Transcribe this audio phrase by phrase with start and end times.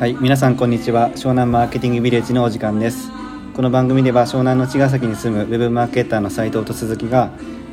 [0.00, 1.10] はい、皆さんこんにちは。
[1.10, 3.10] 湘南マーケティングビレッジのお時間です。
[3.54, 7.32] この番組では湘南の茅ヶ崎に住むウェブマーケターの斉藤と鈴木が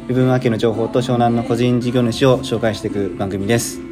[0.10, 3.80] ウェブマーケの情報と湘南の個人事業主を紹介していく番組です。
[3.80, 3.86] よ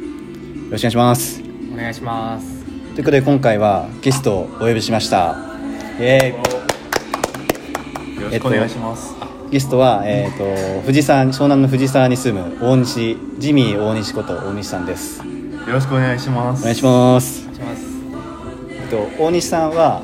[0.70, 1.42] ろしくお願いします。
[1.72, 2.62] お願いします
[2.92, 5.34] ということで今回はゲストをお呼びしました。
[5.98, 9.14] イエーイよろしくお願いします。
[9.50, 15.20] ゲストは、えー、と藤沢湘南の藤沢に住む大西ジミー大西こと大西さんです。
[15.20, 16.60] よろしくお願いします。
[16.60, 17.45] お願いします。
[18.86, 20.00] っと大西さんは、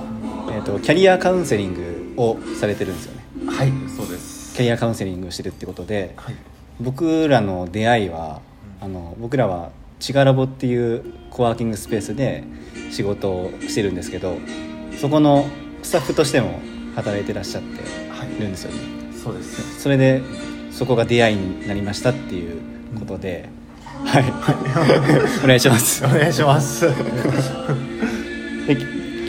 [0.50, 3.22] えー、とキャリアカウンセリングをされてるんですよね。
[3.46, 4.54] はい、そうです。
[4.54, 6.36] キャリアカウンセリングをしてるってことではい。
[6.80, 8.40] 僕らの出会いは
[8.80, 9.70] あの僕らは
[10.00, 12.42] チガラボっていうコワーキングスペースで
[12.90, 14.36] 仕事をしてるんですけど
[14.98, 15.46] そこの
[15.82, 16.60] スタッフとしても
[16.96, 18.78] 働いてらっしゃってはいるんですよね
[19.16, 19.80] そうです。
[19.80, 20.22] それで
[20.72, 22.60] そこが出会いになりましたっていう
[22.98, 23.48] ことで、
[24.04, 24.24] はい
[25.44, 26.86] お願いしますお願いします。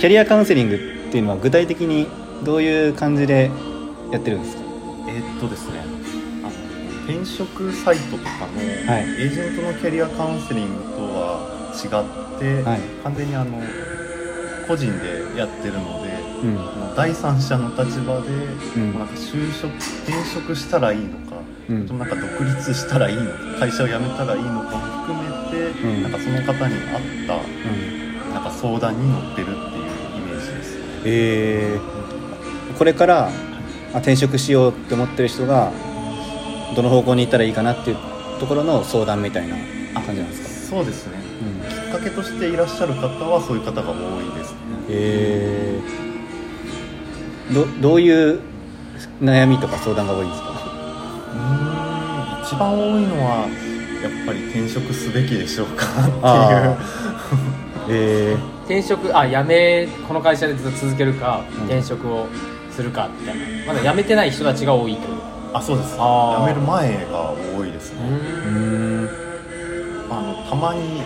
[0.04, 0.80] でキャリアカウンセリングっ
[1.14, 2.08] ていうのは具体的に
[2.44, 3.50] どういう感じで
[4.12, 4.64] やってるんですか？
[5.08, 5.80] えーっとですね。
[5.80, 6.52] あの
[7.08, 13.62] 転職サイトとかのエはいージェントのキャリアカウンセリングとは違って、はい完全にあの
[14.68, 16.12] 個人でやってるので、
[16.44, 18.28] うん第三者の立場で、
[18.76, 19.72] うんなんか就職
[20.04, 21.40] 転職したらいいのか。
[21.70, 27.40] うんなんか独立したらいいのか会社を辞めたらいいのかも含めて、うんなんかその方に合ったう
[28.30, 29.93] んなんか相談に乗ってるっていう。
[31.06, 33.30] えーこれから
[33.94, 35.72] あ転職しようって思ってる人が
[36.76, 37.98] どの方向に行ったらいいかなっていう
[38.40, 39.56] ところの相談みたいな
[40.02, 41.14] 感じなんですか、そうですね。
[41.62, 44.58] うん、きっかけとしていらっしゃる方はそういう方が多いですね。
[44.90, 48.40] えーどどういう
[49.22, 50.50] 悩みとか相談が多いんですか？
[50.50, 53.48] うーん、一番多いのは
[54.02, 56.14] やっぱり転職すべきでしょうかっていう
[57.84, 57.88] あ。
[57.90, 62.28] え転職あ辞めこの会社でずっと続けるか、うん転職を
[62.72, 65.14] するかみたいなまだ辞めてない人たちが多いってこ
[65.54, 65.92] あ、そうです。
[65.92, 66.00] 辞
[66.46, 68.10] める前が多いですとね。
[68.10, 69.10] ー、うーん
[70.10, 71.04] あのたまに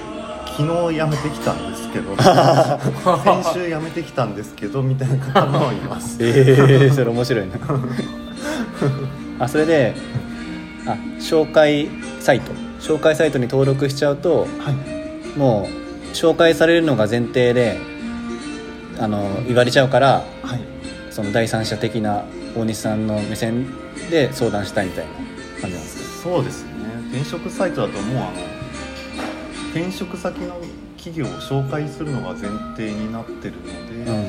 [0.58, 6.18] 昨日辞めてきたんですけど、 先週辞めてきたんですけどみたいな方もいます。
[6.24, 7.56] えー、それ面白いな
[9.46, 9.94] あそれで
[10.88, 11.90] あ紹介
[12.20, 14.72] サイト紹介サイトに登録しちゃうとは
[15.36, 15.38] い。
[15.38, 17.78] もう紹介されるのが前提で
[19.00, 20.62] あの言われちゃうからはい。
[21.12, 22.26] その第三者的な
[22.56, 23.68] 大西さんの目線
[24.12, 25.12] で相談したいみたいな
[25.62, 26.30] 感じなんですか？
[26.30, 26.72] そうですね。
[27.12, 28.32] 転職サイトだともうあの
[29.72, 30.62] 転職先の
[30.96, 34.24] 企業を紹介するのが前提になってるので、うん。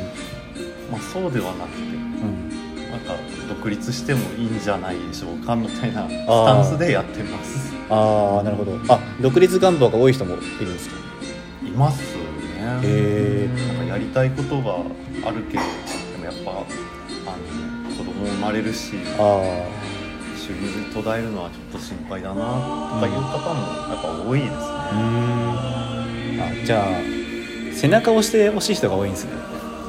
[0.91, 2.49] まあ、そうではなくてうん。
[2.91, 3.15] なんか
[3.49, 7.75] 独立してもいいんじゃないでしょうかみたいなスタンスでやってます。
[7.91, 8.78] ああなるほど。
[8.88, 10.97] あ独立願望が多い人もいるんですか？
[11.18, 11.18] い
[11.78, 12.81] ますね。
[12.83, 14.75] へなんかやりたいことが
[15.25, 15.62] あるけど
[16.12, 16.65] でもやっぱあの
[17.97, 19.66] 子供生まれるしあ
[20.37, 22.41] 収入途絶えるのはちょっと心配だなと
[23.00, 23.61] かいう方も
[23.93, 24.59] やっぱ多いですね、
[26.41, 26.87] あじゃあ
[27.75, 29.33] 背中を押してほしい人が多いんですね。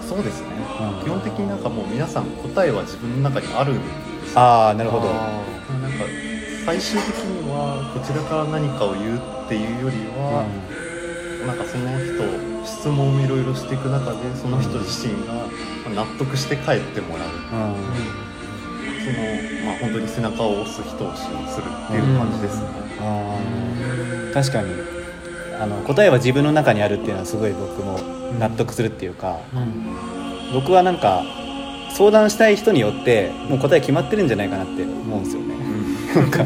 [0.07, 0.47] そうですね、
[0.79, 1.03] うん。
[1.03, 3.83] 基本的になんかもう皆さん答えは自分の中にあるんで
[4.27, 4.39] すよ。
[4.39, 5.09] ああなるほど。
[5.09, 5.41] あ
[5.81, 6.05] なんか
[6.65, 10.45] 最終的にはこちらから何かを言うっていうよりは、
[11.45, 15.47] なんかその人質問をいろいろしていく中でその人自身が
[15.95, 17.29] 納得して帰ってもらう。
[17.29, 17.39] うん。
[18.99, 22.67] その、まあ、本当に背中を押す一押しにするっていう感じですね、
[22.99, 24.33] あー。
[24.33, 24.99] 確かに。
[25.59, 27.99] あの答えは自分の中にあるっていうのはすごい僕も
[28.39, 29.39] 納得するっていうか、
[30.53, 31.23] 僕はなんか
[31.91, 35.55] 相談したい人によってもう答え決まってるんじゃないかなって思うんですよね。
[36.15, 36.45] なんか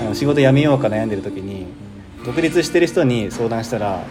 [0.00, 1.66] あの仕事辞めようか悩んでる時に
[2.24, 4.04] 独立してる人に相談したら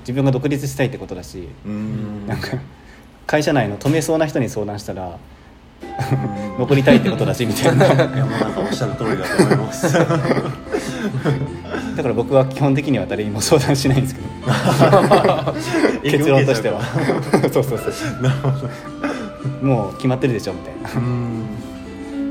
[0.00, 2.26] 自分が独立したいってことだしうん。
[2.26, 2.58] なんか
[3.26, 5.18] 会社内の止めそうな人に相談したら
[6.58, 7.86] 残りたいってことだしみたいな。
[7.86, 9.92] いやもうなんかおっしゃる通りだと思います。
[11.96, 14.26] だから僕は基本的には誰にも相談しないんですけど。
[16.04, 16.80] 結論としては。
[17.52, 17.90] そうそうそ
[19.62, 19.64] う。
[19.64, 21.00] もう決まってるでしょみたいな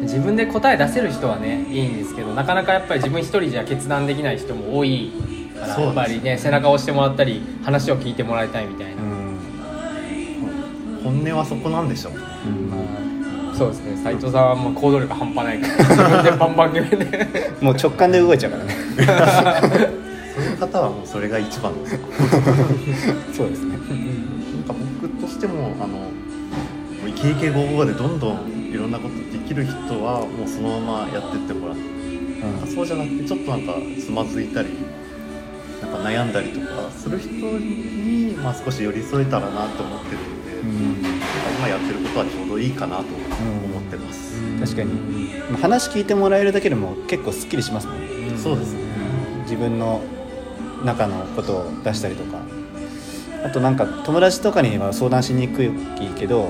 [0.05, 5.11] 自分で答え出せる人はねいいんですけどなかなかやっぱり自分一人じゃ決断できない人も多い
[5.59, 9.01] からやっぱりね背中を押してもらったり話を聞いてもらいたいみたいな、
[11.03, 12.13] 本音はそこなんでしょう。
[12.13, 12.69] ねうん。
[12.69, 13.95] まあそうですね。
[14.03, 17.51] 斉藤さんはもう行動力半端ないから 自分でバンバン決めて。
[17.61, 18.73] もう直感で動いちゃうからね。
[20.35, 21.97] そういう方はもうそれが一番です
[23.33, 23.71] そうですね。
[23.71, 23.79] なん
[24.67, 26.03] か僕としてもあのも
[27.05, 29.73] うイケイケゴーゴーでどんどんいろんなことできる人
[30.03, 32.75] はもうそのままやってってもらって、うん。
[32.75, 34.69] そうじゃなくてちょっとなんかつまずいたり
[35.81, 40.65] なんか悩んだりとかする人に、まあ、少し寄り添えたらなと思ってるんで、う
[40.99, 41.01] ん。
[41.01, 41.25] なんか
[41.57, 44.93] 今やってることはちょうどいいかなと思ってます、確かに。
[45.51, 47.99] まあ話聞いてもらえるだけでも結構すっきりしますもん
[48.29, 48.37] ね。
[48.37, 48.81] そうですね。
[49.43, 50.01] 自分の
[50.83, 52.39] 中のことを出したりとか。
[53.45, 55.69] あとなんか友達とかには相談しにくい
[56.17, 56.49] けど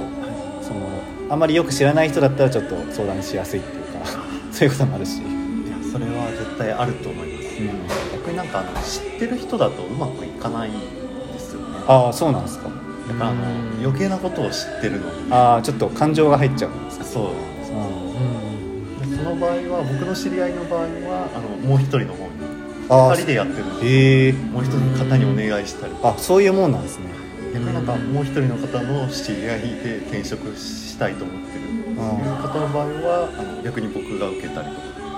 [1.25, 3.99] そのあまりよく知らない人だったらちょっと相談しやすいっていうか
[4.51, 5.23] そういうこともあるし、いや
[5.91, 11.65] それは絶対あると思います、逆になんかあの知ってる人だとうまくいかないんですよね。
[11.87, 12.69] ああそうなんですか。
[13.07, 13.85] だからあのうん。
[13.85, 17.05] 余計なことを知ってるのにああちょっと感情が入っちゃうんですか。
[17.05, 17.23] そう。
[17.23, 20.85] うでその場合は僕の知り合いの場合は
[21.35, 22.55] あのもう一人の方に。
[22.87, 27.24] あ2人でやってるんでもう一人の方にお願いしたりあそういうもんなんですね
[27.55, 35.17] 逆になんかもう一人の方の知り合いで転職したいと思ってるうん方の場合はあの逆に僕が受けたりとか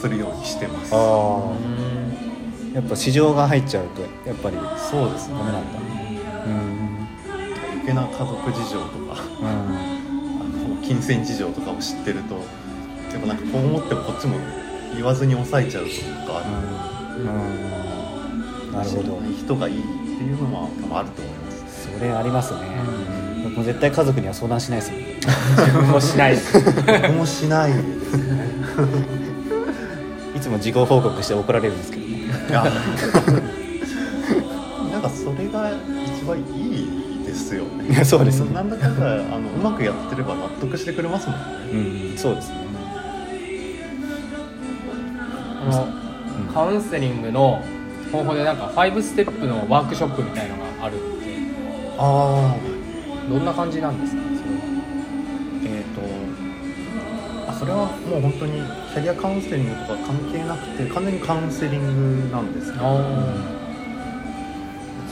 [0.00, 0.94] するようにしてます。
[0.94, 1.50] ああ
[2.72, 5.78] やっぱ市場が入っちゃうとやっぱりそうですねダメなんだ。
[6.46, 7.08] うん
[7.72, 14.36] 余計な家族事情とかうんあの金銭事情とかを知ってるとやっぱなんかこう思ってもこっちも
[14.94, 15.90] 言わずに抑えちゃうと
[16.32, 18.72] かあるうん。
[18.72, 19.82] なるほど人がいいっ
[20.18, 21.45] ていうのもあると思います
[21.98, 22.60] それありますね。
[23.44, 25.00] 僕も絶対家族には相談しないですもん。
[25.56, 26.32] 自分もしない。
[26.32, 27.72] です僕もしない。
[27.72, 28.46] ですね
[30.34, 32.16] いつも事後報告して怒られるんですけどね。
[32.50, 32.64] いや。
[34.92, 35.70] なんかそれが
[36.18, 38.04] 一番いいですよね。
[38.04, 38.52] そうですね。
[38.52, 41.46] なんだかんだあのうまくやってれば納得してくれますもんね。
[42.12, 42.56] うんそうですね。
[45.62, 47.62] あのカウンセリングの
[48.12, 51.35] 方法でなんか5ステップのワークショップみたいのがあるって
[51.98, 54.22] ああどんな感じなんですか？
[54.22, 54.60] それは
[55.64, 55.84] えっ、
[57.46, 58.52] とあそれはもう本当に
[58.92, 62.88] キャリアカウンセリングとか関係なくて完全にカウンセリングなんですけどう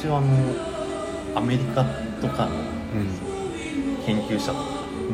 [0.01, 1.85] ちはあのアメリカ
[2.21, 2.53] とかの
[4.07, 4.65] 研究者とか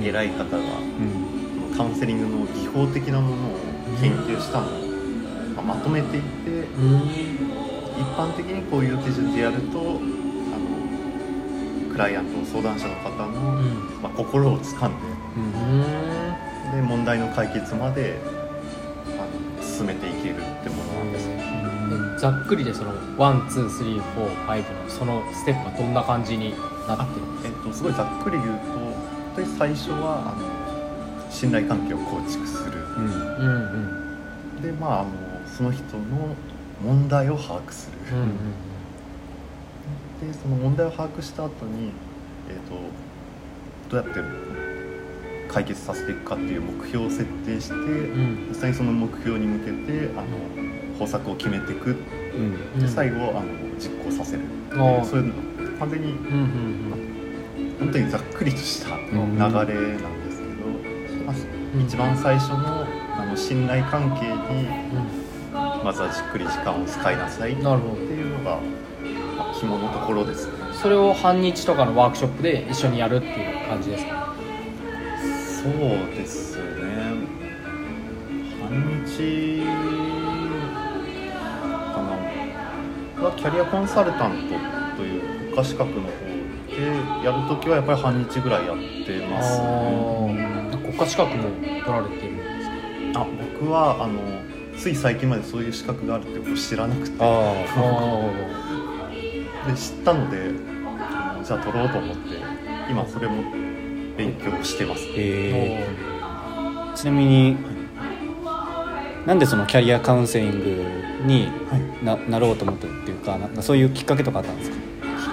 [0.03, 1.77] 偉い方がうん。
[1.77, 3.57] カウンセリングの技法的なものを
[4.03, 4.71] 研究したのを、
[5.57, 6.67] まあまとめていって
[7.97, 10.01] 一般的にこういう手順でやると
[12.01, 13.61] ライアント相談者の方の、
[14.03, 14.97] まあ、心をつかんで
[15.37, 15.83] うん。
[16.75, 18.17] で問題の解決まで
[19.19, 21.41] あの進めていけるってものなんですね
[22.19, 26.55] ざっくりでその one two three four five のそのステップはどんな感じに
[26.89, 28.95] なってるんですえっと、すごいざっくり言うと本
[29.37, 32.79] 当に最初はあの信頼関係を構築する。
[32.79, 33.17] うんか
[34.57, 34.63] うん。
[34.63, 35.11] でまああの
[35.47, 36.35] その人の
[36.83, 38.70] 問題を把握する、うんうん
[40.21, 41.93] でその問題を把握した後に、
[42.49, 42.81] えー、と
[43.89, 44.21] どうやって
[45.49, 48.47] 解決させていくかっていう目標を設定して、うん。
[48.49, 51.91] 実際にその目標に向けてあの方策を決めていく。
[51.91, 51.97] うん。
[52.75, 52.81] うん。
[52.81, 53.43] で最後あの
[53.79, 61.35] 実行させるうそういうの完全にうんうん本当にざっくりとした流れんなんですけど、まあ
[61.83, 62.87] 一番最初の
[63.17, 64.69] あの信頼関係に
[65.83, 68.59] まずはじっくり時間を使いなさいっていうのが、
[69.67, 70.53] まあ、肝のところですね。
[70.73, 73.31] それを半日とかのワークショップで一緒にやるってい
[73.65, 74.35] う感じですか？
[75.63, 75.71] そう
[76.17, 76.63] ですね。
[78.63, 78.71] 半
[79.05, 79.63] 日
[81.95, 82.09] かな。
[83.17, 84.55] 僕はキャリアコンサルタント
[84.97, 85.21] という
[85.51, 89.67] 国家資格の方でやるときはやっぱり半日ぐらいやってますね。
[90.73, 93.21] あ国家資格も取られてるんですか？
[93.21, 93.27] あ
[93.59, 94.19] 僕はあの
[94.79, 97.17] つい最近までそういう資格があるってこ知らなくて。
[97.23, 97.27] あ
[99.67, 100.53] で知ったので
[101.45, 102.37] じゃあ取ろうと思って
[102.91, 103.43] 今それも
[104.17, 105.03] 勉強してます。
[105.17, 105.87] え
[106.95, 107.57] ちなみに
[109.27, 110.85] なんでそのキャリアカウンセリング
[111.27, 112.05] にはい。
[112.05, 114.77] ななろうと思ったっていうかなんかそういうきっかけとかあったんですか？
[114.77, 114.83] きっ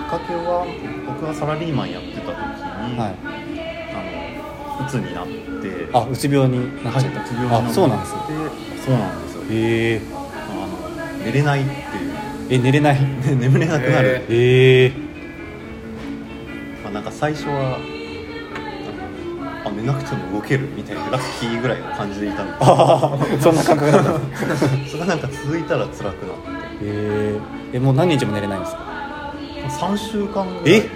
[0.09, 0.65] かけは
[1.07, 3.15] 僕がサラリーマンやってた時に、はい。
[3.95, 8.19] あの鬱になってあうつ病になっちゃった、うつ病になってあそうなんですね。
[8.85, 9.43] そうなんですよ。
[9.49, 12.06] へえあの寝れないっていう
[12.49, 12.95] え寝れない。
[13.01, 14.91] ね眠れなくなる、へえ
[16.83, 17.77] まあ、なんか最初は
[19.65, 24.11] あのあ寝なくても動けるみたいなラッキーぐらいの感じでいたんでああそんな感覚だった。
[24.11, 24.13] へ
[24.87, 26.17] それがなんか続いたら辛くなって。
[26.83, 27.35] え
[27.73, 29.33] えもう何日も寝れないんですか
[29.67, 30.79] ？3週間ぐらい。
[30.79, 30.89] え？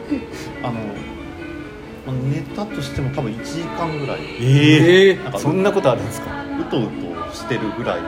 [0.62, 4.18] あの、まあ、寝たとしても多分1時間ぐらい。
[4.40, 6.30] ええなんかそんなことあるんですか？
[6.60, 8.02] うとうとしてるぐらいで。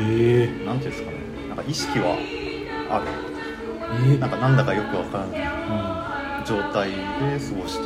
[0.00, 1.16] ええなんていうんですかね
[1.54, 2.16] なんか意識は
[2.90, 3.06] ある。
[4.12, 4.18] え？
[4.18, 5.40] なんかなんだかよくわからない。
[5.40, 5.42] う
[6.42, 6.44] ん。
[6.44, 7.84] 状態で過ごして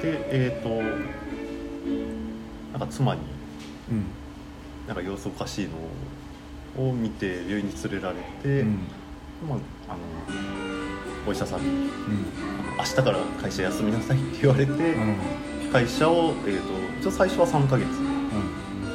[0.00, 0.68] てでえっ、と
[2.72, 3.20] なんか妻に
[3.90, 4.04] うん。
[4.88, 5.76] なんか様子おかしいの
[6.84, 8.78] をを見て病院に連れられて、うん。
[9.46, 9.58] まあ、
[9.88, 9.98] あの
[11.28, 11.88] お医者さんにうん
[12.78, 15.16] 「明日から会社休みなさい」って言われて、うん。
[15.70, 16.62] 会社を、えー、と
[17.00, 17.86] 一応最初は3ヶ月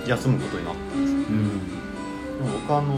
[0.08, 1.14] 休むことになったんです。
[1.14, 1.75] ようん
[2.40, 2.98] 僕はあの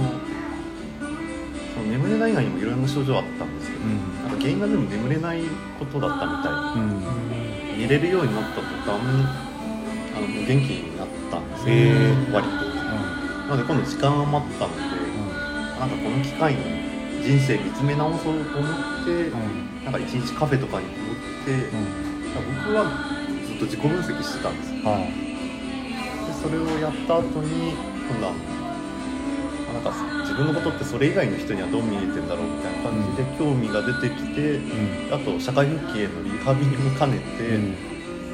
[1.74, 3.98] その眠れない以外にもいろんな症状あったんですけど、うん。
[4.24, 5.42] なんか原因が全部眠れない
[5.80, 7.80] ことだったみたいうん。
[7.80, 8.98] 寝れるようになった途端
[10.18, 11.76] あの元気になったんですよ、
[12.34, 12.66] 割と。
[13.48, 14.82] なので今度時間余ったので、
[15.80, 16.60] なんかこの機会に
[17.24, 19.30] 人生見つめ直そうと思って、
[19.86, 21.70] なんか一日カフェとかに通って、
[22.66, 22.84] 僕は
[23.46, 24.84] ずっと自己分析してたんですよ。
[24.90, 25.14] はい。
[26.26, 27.74] でそれをやった後に
[28.10, 28.34] 今度はあ
[29.78, 35.14] なんか自分のことってそれ以外の人にはどう見えてんだろうみたいな感じで興味が出てきて、うん。
[35.14, 37.76] あと社会復帰へのリハビリも兼ねて、うん。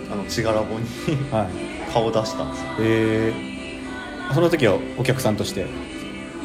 [0.10, 0.86] あのチガラボに
[1.32, 1.92] はい。
[1.92, 2.68] 顔を出したんですよ。
[2.80, 5.66] えー、その時はお客さんとして？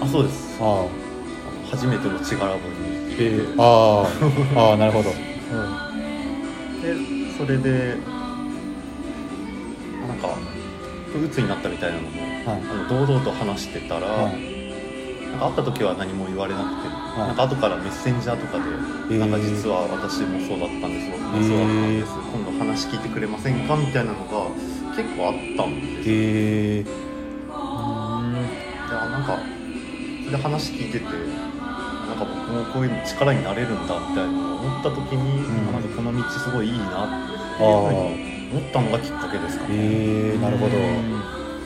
[0.01, 0.59] あそうです。
[0.61, 0.91] あああの
[1.71, 2.65] 初めてのチガラボに。
[3.21, 4.03] えー、あ
[4.57, 5.17] あああなるほど、で
[7.37, 7.97] それで
[10.03, 10.37] あなんか
[11.25, 12.61] 鬱になったみたいなのもはい。
[12.61, 14.48] あの堂々と話してたら、はい
[15.39, 16.91] なんか会った時は何も言われなくて、い。
[17.19, 19.19] なんか後からメッセンジャーとかで、ー。
[19.19, 24.51] なんか実は私もそうだったんです僕もそうだったんです、今度話聞いてくれませんかみたいなのが
[24.99, 26.15] 結構あったんですよ。
[26.15, 26.17] へ
[26.83, 26.87] えい
[28.91, 29.39] やなんか
[30.25, 31.11] それで話聞いててな
[32.15, 35.47] んか僕もこういうの力になれるんだみたいな思った時に、うん。
[35.73, 37.43] なんかこの道すごいいいなっていうふ
[37.87, 37.97] うに
[38.59, 39.71] 思ったのがきっかけですかね。
[39.71, 40.77] えー、なるほど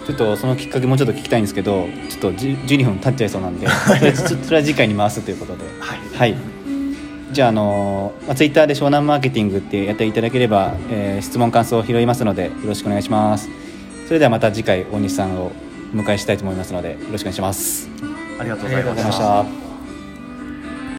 [0.06, 5.64] ちょっとそのきっかけもうちょっと聞きたいんですけどちょっとじ12分経っちゃいそうなんでそれそれは次回に回すということで。
[5.80, 5.98] はい。
[6.16, 6.36] はい。
[7.32, 13.48] じゃあ、あのまあ、ツイッターで湘南マーケティングってやっていただければ、えー質問感想を拾いますのでよろしくお願いします。
[14.06, 15.52] それではまた次回大西さんを
[15.94, 17.88] お迎えしたいと思いますのでよろしくお願いします。
[18.38, 19.71] ありがとうございました。